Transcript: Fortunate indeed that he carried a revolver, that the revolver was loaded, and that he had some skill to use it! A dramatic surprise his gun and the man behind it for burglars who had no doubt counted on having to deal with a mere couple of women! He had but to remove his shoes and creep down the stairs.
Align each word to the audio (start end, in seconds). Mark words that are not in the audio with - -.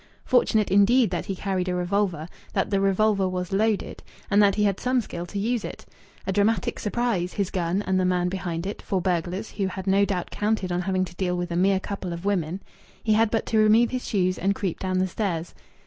Fortunate 0.25 0.71
indeed 0.71 1.11
that 1.11 1.27
he 1.27 1.35
carried 1.35 1.69
a 1.69 1.75
revolver, 1.75 2.27
that 2.53 2.71
the 2.71 2.81
revolver 2.81 3.29
was 3.29 3.51
loaded, 3.51 4.01
and 4.31 4.41
that 4.41 4.55
he 4.55 4.63
had 4.63 4.79
some 4.79 4.99
skill 4.99 5.27
to 5.27 5.37
use 5.37 5.63
it! 5.63 5.85
A 6.25 6.31
dramatic 6.31 6.79
surprise 6.79 7.33
his 7.33 7.51
gun 7.51 7.83
and 7.83 7.99
the 7.99 8.03
man 8.05 8.27
behind 8.27 8.65
it 8.65 8.81
for 8.81 8.99
burglars 8.99 9.51
who 9.51 9.67
had 9.67 9.85
no 9.85 10.03
doubt 10.03 10.31
counted 10.31 10.71
on 10.71 10.81
having 10.81 11.05
to 11.05 11.15
deal 11.17 11.37
with 11.37 11.51
a 11.51 11.55
mere 11.55 11.79
couple 11.79 12.13
of 12.13 12.25
women! 12.25 12.61
He 13.03 13.13
had 13.13 13.29
but 13.29 13.45
to 13.45 13.59
remove 13.59 13.91
his 13.91 14.07
shoes 14.07 14.39
and 14.39 14.55
creep 14.55 14.79
down 14.79 14.97
the 14.97 15.07
stairs. 15.07 15.53